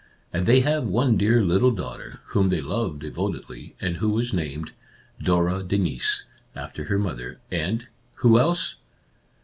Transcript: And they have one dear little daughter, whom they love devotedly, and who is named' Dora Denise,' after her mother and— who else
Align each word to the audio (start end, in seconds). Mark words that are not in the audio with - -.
And 0.33 0.47
they 0.47 0.61
have 0.61 0.87
one 0.87 1.15
dear 1.15 1.43
little 1.43 1.69
daughter, 1.69 2.21
whom 2.29 2.49
they 2.49 2.59
love 2.59 2.97
devotedly, 2.97 3.75
and 3.79 3.97
who 3.97 4.17
is 4.17 4.33
named' 4.33 4.71
Dora 5.23 5.61
Denise,' 5.61 6.23
after 6.55 6.85
her 6.85 6.97
mother 6.97 7.39
and— 7.51 7.85
who 8.23 8.39
else 8.39 8.77